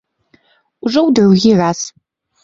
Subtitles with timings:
[0.85, 1.79] Ужо ў другі раз.